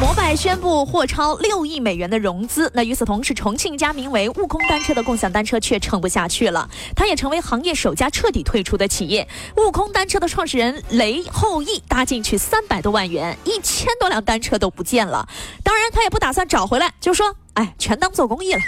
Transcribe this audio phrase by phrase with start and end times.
[0.00, 2.70] 摩拜宣布获超六亿美元的融资。
[2.72, 9.26] 那与此同时，重庆一家名为“悟空单车”的共享单车却撑不下去了，它也成为行业首家彻底退出的企业。
[9.56, 15.28] 悟空单车的创始人雷后羿搭进去三百多万元，一千多辆单车都不见了。
[15.64, 18.60] 当然，他也不打算找回来，就说：“哎，全当做公益了。”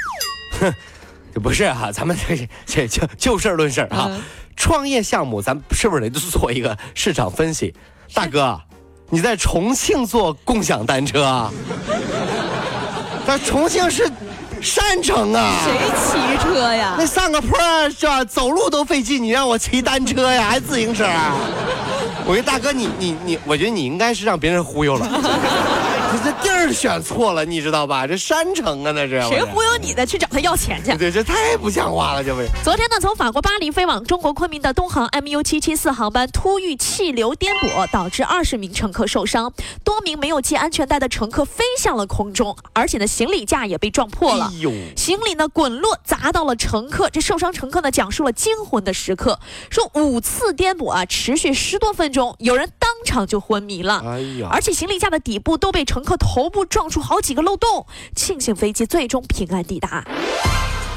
[0.59, 0.75] 哼，
[1.33, 4.21] 这不是啊，咱们这这就就事论事啊。
[4.57, 7.73] 创业项目，咱是不是得做一个市场分析？
[8.13, 8.61] 大哥。
[9.11, 11.51] 你在重庆坐共享单车啊？
[13.27, 14.09] 在重庆是
[14.61, 15.53] 山城啊！
[15.65, 16.95] 谁骑车呀？
[16.97, 17.59] 那上个坡
[17.91, 18.25] 是吧？
[18.25, 21.05] 走路都费劲，你让我骑单车呀，还自行车？
[22.25, 25.09] 我说大哥，你你你，我觉得你应该是让别人忽悠了。
[26.13, 28.05] 你这地儿选错了，你知道吧？
[28.05, 30.05] 这山城啊，那是谁忽悠你的？
[30.05, 30.97] 去找他要钱去？
[30.97, 32.49] 对，这太不像话了，这不是？
[32.65, 39.53] 昨天呢，从法国巴黎飞往中国昆明的东航 MU 七七四航班突遇气流颠簸，导致二十名乘客受伤，
[39.85, 44.51] 多名没有系安全带的乘客飞向了空中，而且呢，行李架也被撞破了。
[44.53, 44.73] 哎呦！
[44.97, 49.39] 行李呢滚落砸到了乘客，这受伤乘客呢讲述了惊魂的时刻，
[49.71, 54.03] 说五次颠簸啊，持续十多分钟，有人当场就昏迷了。
[54.05, 54.49] 哎呀！
[54.51, 60.05] 而且行李架的底部都被乘客头部撞出好几个漏洞，庆幸飞机最终平安抵达。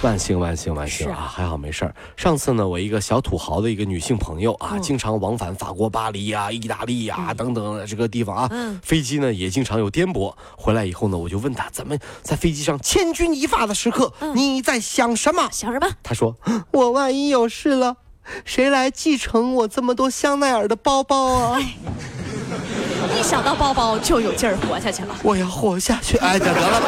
[0.02, 1.32] 万幸万幸万幸啊！
[1.34, 1.96] 还好没事儿。
[2.18, 10.34] 上次呢，我一个小土豪的一个女性朋友啊，经常往返法国巴黎呀、意大利呀等等这个地方啊，飞机呢也经常有颠簸。
[10.58, 15.48] 回来以后呢，我就问她，怎么在飞机上千钧一发的时刻，你在想什么？
[15.52, 15.88] 想什么？
[16.02, 16.36] 她说
[16.74, 17.96] ：“我万一有事了，
[18.46, 21.60] 谁来继承我这么多香奈儿的包包啊？”
[23.20, 25.16] 一想到包包就有劲儿活下去了。
[25.24, 26.82] 我要活下去，哎，得了吧。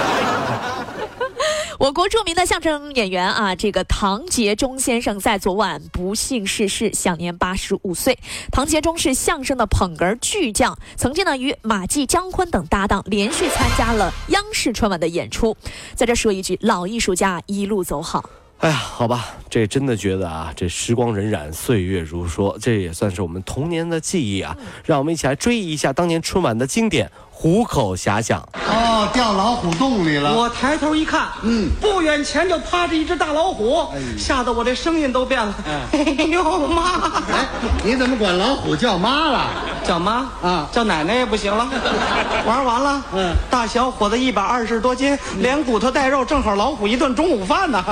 [1.78, 8.18] 我国著名的相声演员啊，这个唐杰忠先生在昨晚不幸逝世，享年八十五岁。
[8.50, 15.58] 唐杰忠是相声的捧哏巨匠，曾经呢与马季、姜昆等搭档，连续参加了央视春晚的演出。
[15.96, 18.30] 在这说一句，老艺术家一路走好。
[18.60, 24.56] 哎呀，好吧，这真的觉得啊，这时光荏苒，岁月如梭，这也算是我们童年的记忆啊。
[24.86, 27.12] 让我们一起来追忆一下当年春晚的经典。
[27.38, 30.34] 虎口遐想哦，掉老虎洞里了。
[30.34, 33.86] 我抬头一看，嗯，不远前就趴着一只大老虎，
[34.18, 35.54] 吓得我这声音都变了。
[35.92, 37.12] 哎呦妈！
[37.30, 37.46] 哎，
[37.84, 39.50] 你怎么管老虎叫妈了？
[39.86, 40.68] 叫妈啊？
[40.72, 41.68] 叫奶奶也不行了。
[42.46, 47.84] 玩完了，嗯，大小伙子一百二十多斤，连骨头带肉，正好老虎一顿中午饭呢。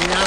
[0.00, 0.18] 你 呀。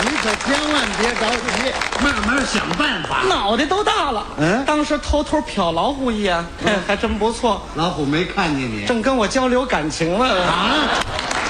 [0.00, 1.72] 你可千万别着急，
[2.04, 3.22] 慢慢想办法。
[3.28, 6.44] 脑袋都大了，嗯，当时偷偷瞟老虎一眼，
[6.86, 7.60] 还真不错。
[7.74, 10.24] 老虎没看见你，正跟我交流感情呢。
[10.24, 10.70] 啊，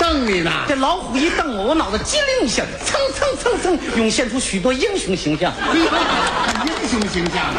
[0.09, 0.51] 瞪你呢。
[0.67, 5.53] 这老虎一瞪我，我脑子机灵一下，蹭蹭蹭蹭，涌现出许多英雄形象。
[5.75, 7.55] 英雄形象啊！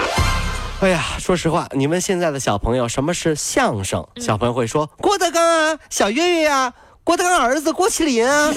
[0.82, 4.04] 哎呀，说实话，你们现在的小朋友什么是相声？
[4.18, 6.74] 小朋友会说郭德纲啊，小岳岳啊，
[7.04, 8.52] 郭德纲儿子郭麒麟 啊。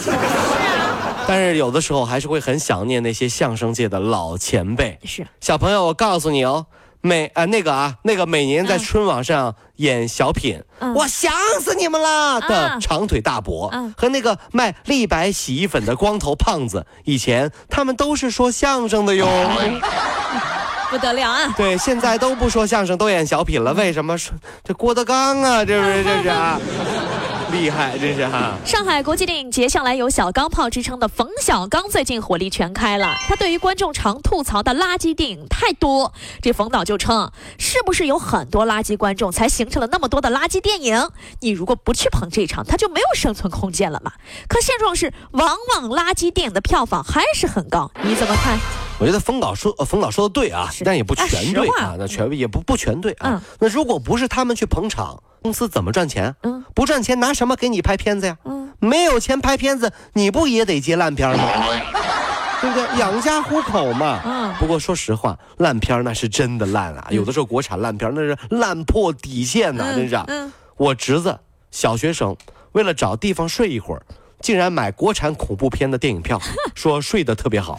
[1.26, 4.98] 但是有的时候还是会很想念那些相声界的老前辈。
[5.04, 6.64] 是小朋友，我告诉你哦，
[7.02, 10.62] 每呃那个啊那个每年在春晚上演小品，
[10.94, 19.28] 我想死你们了的长腿大伯和那个卖立白洗衣粉的光头胖子，以前他们都是说相声的哟。
[20.92, 21.54] 不得了啊！
[21.56, 23.72] 对，现在都不说相声，都演小品了。
[23.72, 25.64] 为什么说这郭德纲啊？
[25.64, 26.28] 这不是这是。
[27.52, 28.56] 厉害，真是哈！
[28.64, 33.14] 上海国际电影节向来有“小钢炮”之称的冯小刚最近火力全开了。
[33.28, 41.10] 他对于观众常吐槽的垃圾电影太多，这冯导就称：“是不是有很多垃圾观众才形成了那么多的垃圾电影？
[41.40, 44.12] 你如果不去捧这场，他就没有生存空间了嘛？”
[44.48, 47.90] 可现状是，往往垃圾电影的票房还是很高。
[48.02, 48.58] 你怎么看？
[48.98, 53.42] 我觉得冯导说，冯导说的对啊，但也不全对啊，那全也不不全对啊。
[53.58, 55.22] 那如果不是他们去捧场。
[55.42, 56.32] 公司怎么赚钱？
[56.44, 58.36] 嗯，不赚钱拿什么给你拍片子呀？
[58.44, 61.44] 嗯，没有钱拍片子，你不也得接烂片吗？
[62.60, 62.98] 对不对？
[62.98, 64.20] 养家糊口嘛。
[64.24, 64.54] 嗯。
[64.58, 67.06] 不过说实话，烂片那是真的烂啊！
[67.10, 70.16] 有的时候国产烂片那是烂破底线呐，真是。
[70.28, 70.52] 嗯。
[70.76, 71.38] 我侄子
[71.70, 72.36] 小学生，
[72.72, 74.02] 为了找地方睡一会儿，
[74.40, 76.40] 竟然买国产恐怖片的电影票，
[76.74, 77.78] 说睡得特别好。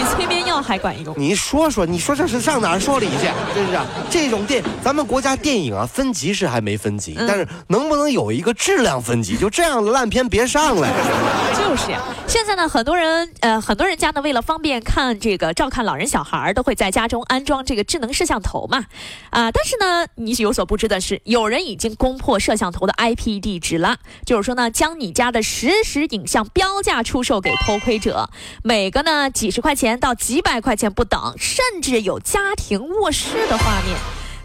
[0.00, 0.60] 比催眠药。
[0.60, 1.14] 还管用。
[1.16, 3.26] 你说说，你说这是上哪儿说理去？
[3.54, 3.78] 真是
[4.10, 9.38] 这种电，咱们国家电影啊，分级是还没分级，但是能不能有一个质量分级？
[9.38, 10.90] 就这样的烂片别上来。
[11.58, 11.98] 就是呀，
[12.28, 18.84] 现在呢，很多人呃，很多人家呢，为了方便看这个照看老人小孩，都会在家中安装这个智能摄像头嘛。
[19.30, 23.96] 啊，但是呢，你有所不知的是，有人已经攻破摄像头的 IP 地址了，
[24.26, 28.28] 就是说呢，将你家的实时影像标价出售给偷窥者，
[28.62, 33.96] 每个呢几十块钱到几百块钱不等，甚至有家庭卧室的画面，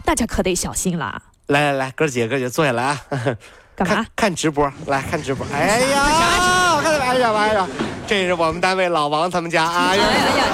[0.04, 1.22] 大家可得小心了。
[1.46, 3.00] 来来来，哥姐哥姐坐下来啊，
[3.76, 4.06] 干嘛？
[4.16, 5.46] 看直播，来看直播。
[5.52, 7.68] 哎呀，看哎呀哎呀，
[8.06, 9.64] 这是我们单位老王他们家。
[9.64, 10.44] 哎呀哎呀，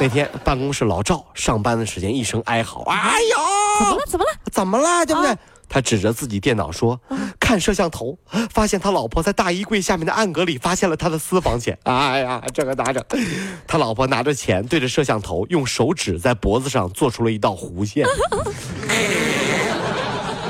[0.00, 3.36] 那天办公室老赵上班的时间一声哀嚎，哎呦，
[3.80, 4.02] 怎么了？
[4.06, 4.30] 怎么了？
[4.50, 5.06] 怎么了？
[5.06, 5.36] 对不对？
[5.68, 7.00] 他指着自己电脑说
[7.44, 8.18] ：“看摄像头，
[8.48, 11.78] 发现他老婆在大衣柜下面的暗格里发现了他的私房钱。
[11.82, 13.04] 哎呀，这个拿着，
[13.66, 18.06] 他老婆拿着钱对着摄像头，用手指在脖子上做出了一道弧线。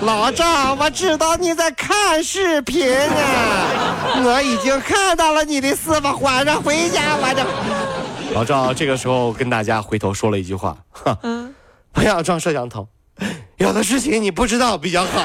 [0.03, 7.43] 老赵，我知道你在看视频啊，我已经看到了你的私房，晚上回家我就。
[8.35, 10.77] 老赵这个时候跟大家回头说了一句话：，
[11.93, 12.87] 不要装摄像头。”
[13.59, 15.25] 有的事情你不知道比较好。